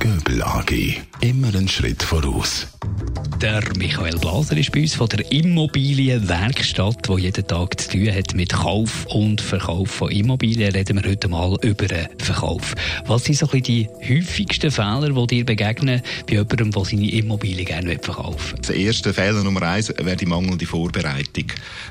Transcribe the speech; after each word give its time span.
Göbel 0.00 0.42
AG. 0.42 0.72
Immer 1.20 1.48
einen 1.48 1.68
Schritt 1.68 2.02
voraus. 2.02 2.66
Der 3.42 3.62
Michael 3.78 4.18
Blaser 4.18 4.56
ist 4.56 4.72
bei 4.72 4.80
uns 4.80 4.94
von 4.94 5.08
der 5.08 5.32
Immobilienwerkstatt, 5.32 7.08
die 7.08 7.22
jeden 7.22 7.46
Tag 7.46 7.80
zu 7.80 7.90
tun 7.90 8.14
hat 8.14 8.34
mit 8.34 8.52
Kauf 8.52 9.06
und 9.06 9.40
Verkauf 9.40 9.90
von 9.90 10.10
Immobilien. 10.10 10.72
Reden 10.72 11.02
wir 11.02 11.10
heute 11.10 11.28
mal 11.28 11.56
über 11.62 11.86
den 11.86 12.06
Verkauf. 12.18 12.74
Was 13.06 13.24
sind 13.24 13.38
so 13.38 13.48
ein 13.50 13.62
die 13.62 13.88
häufigsten 14.06 14.70
Fehler, 14.70 15.10
die 15.10 15.26
dir 15.26 15.46
begegnen 15.46 16.02
bei 16.26 16.34
jemandem, 16.34 16.70
der 16.70 16.84
seine 16.84 17.10
Immobilie 17.10 17.64
gerne 17.64 17.98
verkaufen 17.98 18.58
will? 18.58 18.66
Der 18.68 18.76
erste 18.76 19.14
Fehler 19.14 19.42
Nummer 19.42 19.62
eins 19.62 19.88
wäre 19.88 20.16
die 20.16 20.26
mangelnde 20.26 20.66
Vorbereitung. 20.66 21.46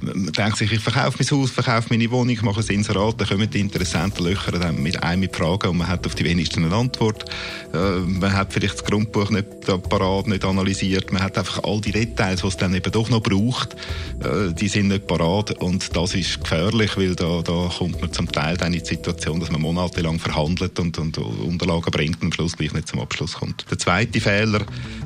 Man 0.00 0.32
denkt 0.32 0.56
sich, 0.56 0.72
ich 0.72 0.80
verkaufe 0.80 1.18
mein 1.18 1.38
Haus, 1.38 1.50
verkaufe 1.50 1.88
meine 1.90 2.10
Wohnung, 2.10 2.38
mache 2.42 2.60
ein 2.60 2.74
Inserat, 2.74 3.20
dann 3.20 3.28
kommen 3.28 3.50
die 3.50 3.60
Interessenten 3.60 4.24
löchern 4.24 4.60
dann 4.60 4.82
mit 4.82 5.02
einem 5.02 5.20
mit 5.20 5.36
Fragen 5.36 5.68
und 5.68 5.76
man 5.76 5.88
hat 5.88 6.06
auf 6.06 6.14
die 6.14 6.24
wenigsten 6.24 6.64
eine 6.64 6.74
Antwort. 6.74 7.26
Äh, 7.74 7.93
man 8.06 8.32
hat 8.32 8.52
vielleicht 8.52 8.74
das 8.74 8.84
Grundbuch 8.84 9.30
nicht 9.30 9.66
parat, 9.88 10.26
nicht 10.26 10.44
analysiert, 10.44 11.12
man 11.12 11.22
hat 11.22 11.38
einfach 11.38 11.62
all 11.64 11.80
die 11.80 11.92
Details, 11.92 12.42
die 12.42 12.46
es 12.48 12.56
dann 12.56 12.74
eben 12.74 12.92
doch 12.92 13.10
noch 13.10 13.22
braucht, 13.22 13.74
äh, 14.20 14.52
die 14.52 14.68
sind 14.68 14.88
nicht 14.88 15.06
parat 15.06 15.52
und 15.62 15.96
das 15.96 16.14
ist 16.14 16.42
gefährlich, 16.42 16.96
weil 16.96 17.14
da, 17.14 17.42
da 17.42 17.70
kommt 17.78 18.00
man 18.00 18.12
zum 18.12 18.30
Teil 18.30 18.56
dann 18.56 18.72
in 18.72 18.80
die 18.80 18.86
Situation, 18.86 19.40
dass 19.40 19.50
man 19.50 19.60
monatelang 19.60 20.18
verhandelt 20.18 20.78
und, 20.78 20.98
und 20.98 21.18
Unterlagen 21.18 21.90
bringt 21.90 22.22
und 22.22 22.26
am 22.26 22.32
Schluss 22.32 22.56
gleich 22.56 22.72
nicht 22.72 22.88
zum 22.88 23.00
Abschluss 23.00 23.34
kommt. 23.34 23.64
Der 23.70 23.78
zweite 23.78 24.20
Fehler 24.20 24.60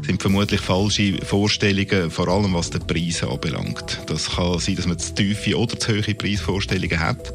sind 0.04 0.20
vermutlich 0.20 0.60
falsche 0.60 1.18
Vorstellungen, 1.24 2.10
vor 2.10 2.28
allem 2.28 2.54
was 2.54 2.70
den 2.70 2.86
Preis 2.86 3.22
anbelangt. 3.22 4.00
Das 4.06 4.30
kann 4.36 4.58
sein, 4.58 4.76
dass 4.76 4.86
man 4.86 4.98
zu 4.98 5.14
tiefe 5.14 5.58
oder 5.58 5.78
zu 5.78 5.92
hohe 5.92 6.14
Preisvorstellungen 6.14 7.00
hat 7.00 7.32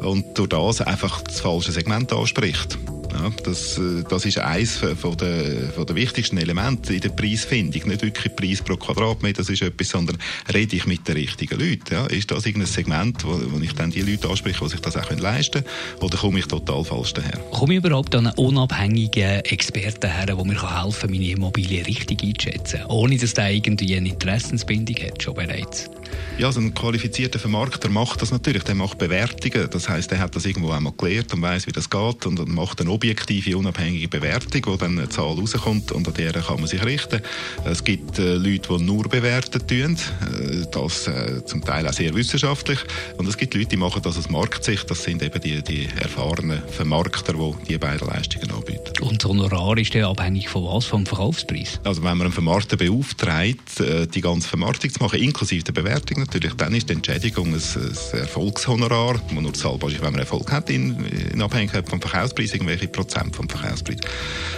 und 0.00 0.38
durch 0.38 0.48
das 0.48 0.80
einfach 0.80 1.22
das 1.22 1.40
falsche 1.40 1.72
Segment 1.72 2.12
anspricht. 2.12 2.78
Ja, 3.12 3.30
das, 3.44 3.78
äh, 3.78 4.04
das 4.08 4.24
ist 4.24 4.38
eines 4.38 4.76
von 4.76 5.16
der, 5.16 5.70
von 5.74 5.86
der 5.86 5.96
wichtigsten 5.96 6.38
Elemente 6.38 6.94
in 6.94 7.00
der 7.00 7.10
Preisfindung. 7.10 7.88
Nicht 7.88 8.02
wirklich 8.02 8.34
Preis 8.34 8.62
pro 8.62 8.76
Quadratmeter, 8.76 9.42
das 9.42 9.50
ist 9.50 9.62
etwas, 9.62 9.88
sondern 9.88 10.16
rede 10.52 10.76
ich 10.76 10.86
mit 10.86 11.06
den 11.06 11.16
richtigen 11.16 11.58
Leuten. 11.58 11.92
Ja? 11.92 12.06
Ist 12.06 12.30
das 12.30 12.46
irgendein 12.46 12.72
Segment, 12.72 13.24
wo, 13.24 13.38
wo 13.50 13.60
ich 13.60 13.74
dann 13.74 13.90
die 13.90 14.02
Leute 14.02 14.28
anspreche, 14.28 14.64
die 14.64 14.70
sich 14.70 14.80
das 14.80 14.96
auch 14.96 15.10
leisten 15.10 15.62
können, 15.64 16.00
oder 16.00 16.16
komme 16.16 16.38
ich 16.38 16.46
total 16.46 16.84
falsch 16.84 17.12
daher? 17.14 17.38
Komme 17.52 17.74
ich 17.74 17.84
überhaupt 17.84 18.14
an 18.14 18.26
einen 18.26 18.38
unabhängigen 18.38 19.44
Experten 19.44 20.10
her, 20.10 20.26
der 20.26 20.36
mir 20.36 20.84
helfen 20.84 21.00
kann, 21.00 21.10
meine 21.10 21.28
Immobilie 21.28 21.86
richtig 21.86 22.22
einzuschätzen, 22.22 22.80
ohne 22.88 23.16
dass 23.16 23.34
der 23.34 23.52
irgendwie 23.52 23.94
eine 23.94 24.08
Interessensbindung 24.08 24.96
hat, 24.96 25.22
schon 25.22 25.34
bereits? 25.34 25.90
Ja, 26.38 26.50
so 26.50 26.60
ein 26.60 26.74
qualifizierter 26.74 27.38
Vermarkter 27.38 27.88
macht 27.88 28.22
das 28.22 28.30
natürlich. 28.30 28.64
Der 28.64 28.74
macht 28.74 28.98
Bewertungen. 28.98 29.68
Das 29.70 29.88
heißt, 29.88 30.10
der 30.10 30.18
hat 30.18 30.34
das 30.34 30.46
irgendwo 30.46 30.70
einmal 30.70 30.92
gelernt 30.96 31.32
und 31.34 31.42
weiß, 31.42 31.66
wie 31.66 31.72
das 31.72 31.90
geht 31.90 32.26
und 32.26 32.48
macht 32.48 32.80
eine 32.80 32.90
objektive, 32.90 33.56
unabhängige 33.56 34.08
Bewertung, 34.08 34.62
wo 34.66 34.76
dann 34.76 34.98
eine 34.98 35.08
Zahl 35.08 35.38
rauskommt 35.38 35.92
und 35.92 36.08
an 36.08 36.14
der 36.14 36.32
kann 36.32 36.56
man 36.56 36.66
sich 36.66 36.84
richten. 36.84 37.20
Es 37.64 37.84
gibt 37.84 38.18
äh, 38.18 38.34
Leute, 38.34 38.76
die 38.76 38.82
nur 38.82 39.04
bewerten 39.04 39.66
tun, 39.66 39.96
äh, 39.96 40.66
das 40.72 41.06
äh, 41.06 41.44
zum 41.44 41.64
Teil 41.64 41.86
auch 41.86 41.92
sehr 41.92 42.14
wissenschaftlich. 42.14 42.78
Und 43.18 43.28
es 43.28 43.36
gibt 43.36 43.54
Leute, 43.54 43.68
die 43.68 43.76
machen 43.76 44.02
das 44.02 44.18
aus 44.18 44.30
Marktsicht. 44.30 44.90
Das 44.90 45.04
sind 45.04 45.22
eben 45.22 45.40
die, 45.40 45.62
die 45.62 45.88
erfahrenen 46.00 46.62
Vermarkter, 46.68 47.34
die 47.34 47.66
diese 47.68 47.78
beiden 47.78 48.08
Leistungen 48.08 48.50
anbieten. 48.50 48.92
Und 49.00 49.22
das 49.22 49.30
Honorar 49.30 49.76
ist 49.78 49.94
ja 49.94 50.10
abhängig 50.10 50.48
von 50.48 50.64
was? 50.64 50.86
Vom 50.86 51.06
Verkaufspreis? 51.06 51.80
Also 51.84 52.02
wenn 52.02 52.16
man 52.16 52.22
einen 52.22 52.32
Vermarkter 52.32 52.76
beauftragt, 52.76 53.80
äh, 53.80 54.06
die 54.06 54.20
ganze 54.20 54.48
Vermarktung 54.48 54.92
zu 54.92 55.02
machen, 55.02 55.20
inklusive 55.20 55.64
der 55.64 55.72
Bewertung 55.72 56.01
natürlich, 56.10 56.54
dann 56.54 56.74
ist 56.74 56.88
die 56.88 56.94
Entschädigung 56.94 57.54
ein, 57.54 57.54
ein 57.54 58.18
Erfolgshonorar, 58.18 59.14
das 59.14 59.32
nur 59.32 59.54
zahlbar 59.54 59.90
ist, 59.90 60.00
wenn 60.00 60.12
man 60.12 60.20
Erfolg 60.20 60.50
hat 60.52 60.70
in, 60.70 61.04
in 61.06 61.40
Abhängigkeit 61.42 61.88
vom 61.88 62.00
Verkaufspreis, 62.00 62.52
irgendwelche 62.52 62.88
Prozent 62.88 63.34
vom 63.34 63.48
Verkaufspreis. 63.48 63.98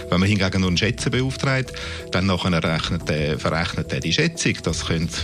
Wenn 0.09 0.19
man 0.19 0.29
hingegen 0.29 0.61
nur 0.61 0.69
einen 0.69 0.77
Schätzer 0.77 1.09
beauftragt, 1.09 1.73
dann 2.11 2.25
nachher 2.25 2.63
rechnet 2.63 3.07
der, 3.09 3.39
verrechnet 3.39 3.91
er 3.91 3.99
die 3.99 4.13
Schätzung. 4.13 4.53
Das 4.63 4.85
könnte 4.85 5.15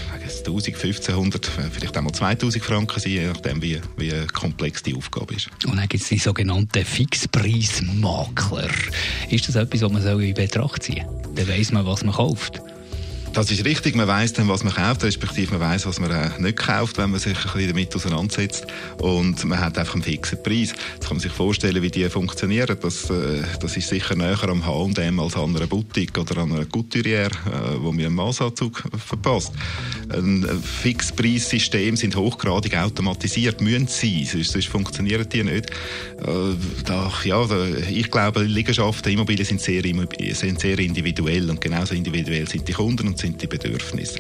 1000, 0.46 0.76
1500, 0.76 1.46
vielleicht 1.72 1.98
einmal 1.98 2.14
2000 2.14 2.64
Franken 2.64 3.00
sein, 3.00 3.12
je 3.12 3.28
nachdem, 3.28 3.62
wie, 3.62 3.80
wie 3.98 4.12
komplex 4.34 4.84
die 4.84 4.96
Aufgabe 4.96 5.36
ist. 5.36 5.50
Und 5.66 5.78
dann 5.78 5.88
gibt 5.88 6.04
es 6.04 6.10
die 6.10 6.18
sogenannten 6.18 6.86
Fixpreismakler. 6.86 8.70
Ist 9.30 9.48
das 9.48 9.56
etwas, 9.56 9.82
was 9.82 9.92
man 9.92 10.22
in 10.22 10.34
Betracht 10.34 10.84
ziehen 10.84 11.06
soll? 11.06 11.36
Dann 11.36 11.48
weiss 11.48 11.72
man, 11.72 11.86
was 11.86 12.04
man 12.04 12.16
kauft. 12.16 12.62
Das 13.34 13.50
ist 13.50 13.64
richtig. 13.64 13.96
Man 13.96 14.08
weiß 14.08 14.34
dann, 14.34 14.50
was 14.50 14.66
man 14.66 14.74
kauft, 14.74 15.04
respektive 15.06 15.58
man 15.58 15.62
weiß, 15.62 15.86
was 15.86 16.02
man 16.02 16.12
äh, 16.12 16.30
nicht 16.38 16.58
kauft, 16.58 16.98
wenn 16.98 17.12
man 17.12 17.20
sich 17.20 17.38
ein 17.38 17.44
bisschen 17.54 17.68
damit 17.70 17.96
auseinandersetzt. 17.96 18.68
Und 18.98 19.46
man 19.46 19.58
hat 19.58 19.78
einfach 19.78 19.94
einen 19.94 20.04
fixen 20.04 20.44
Preis. 20.44 20.74
Jetzt 20.94 21.08
kann 21.08 21.16
man 21.16 21.20
sich 21.22 21.32
vorstellen, 21.32 21.82
wie 21.82 21.90
die 21.90 22.10
funktionieren. 22.10 22.76
Das, 22.82 23.10
äh, 23.10 23.42
das 23.62 23.78
ist 23.78 23.88
sicher 23.88 24.16
näher 24.16 24.44
am 24.44 24.66
H&M 24.66 25.18
als 25.18 25.36
an 25.38 25.56
einer 25.56 25.66
Boutique 25.66 26.18
oder 26.18 26.42
an 26.42 26.52
einer 26.52 26.66
Couturière, 26.66 27.32
äh, 27.32 27.82
wo 27.82 27.94
mir 27.94 28.08
einen 28.08 28.16
Maßanzug 28.16 28.84
verpasst. 28.98 29.54
Ein 30.10 30.46
Fixpreissystem 30.82 31.96
sind 31.96 32.18
hochgradig 32.18 32.76
automatisiert, 32.76 33.62
müssen 33.62 33.88
sein, 33.88 34.28
sonst, 34.30 34.52
sonst 34.52 34.68
funktionieren 34.68 35.28
die 35.30 35.44
nicht. 35.44 35.70
Äh, 35.70 36.56
da, 36.86 37.10
ja, 37.24 37.46
da, 37.46 37.66
ich 37.90 38.12
glaube, 38.12 38.44
Liegenschaften, 38.44 39.14
Immobilien 39.14 39.46
sind 39.46 39.62
sehr, 39.62 39.84
sind 40.34 40.60
sehr 40.60 40.80
individuell 40.80 41.50
und 41.50 41.62
genauso 41.62 41.96
individuell 41.96 42.46
sind 42.50 42.68
die 42.68 42.74
Kunden 42.74 43.08
und 43.08 43.21
sind 43.22 43.42
die 43.42 43.48
Bedürfnisse. 43.48 44.20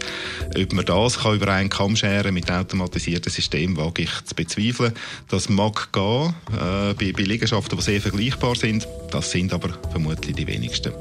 Ob 0.57 0.73
man 0.73 0.85
das 0.85 1.19
kann 1.19 1.35
über 1.35 1.47
einen 1.49 1.69
Kamm 1.69 1.95
scheren 1.95 2.33
mit 2.33 2.49
automatisierten 2.51 3.31
Systemen, 3.31 3.77
wage 3.77 4.03
ich 4.03 4.25
zu 4.25 4.35
bezweifeln. 4.35 4.93
Das 5.29 5.49
mag 5.49 5.91
gehen 5.91 6.33
äh, 6.53 6.93
bei, 6.93 7.11
bei 7.11 7.23
Liegenschaften, 7.23 7.77
die 7.77 7.83
sehr 7.83 8.01
vergleichbar 8.01 8.55
sind. 8.55 8.87
Das 9.11 9.31
sind 9.31 9.53
aber 9.53 9.69
vermutlich 9.91 10.35
die 10.35 10.47
wenigsten. 10.47 10.93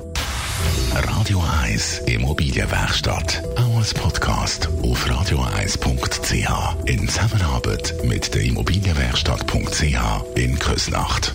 Radio 0.92 1.42
1 1.62 2.00
Immobilienwerkstatt. 2.06 3.42
Auch 3.56 3.78
als 3.78 3.94
Podcast 3.94 4.68
auf 4.82 5.06
radio1.ch. 5.06 6.88
In 6.88 7.08
Zusammenarbeit 7.08 7.94
mit 8.04 8.34
der 8.34 8.42
Immobilienwerkstatt.ch 8.42 10.36
in 10.36 10.58
Küsnacht. 10.58 11.34